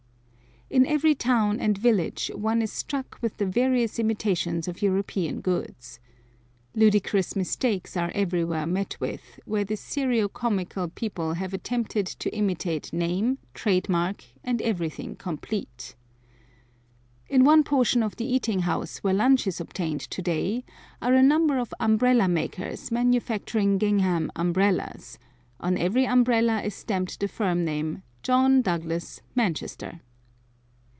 [0.73, 5.99] In every town and village one is struck with the various imitations of European goods.
[6.75, 12.93] Ludicrous mistakes are everywhere met with, where this serio comical people have attempted to imitate
[12.93, 15.93] name, trade mark, and everything complete.
[17.27, 20.63] In one portion of the eating house where lunch is obtained to day
[21.01, 25.19] are a number of umbrella makers manufacturing gingham umbrellas;
[25.59, 29.99] on every umbrella is stamped the firm name "John Douglas, Manchester."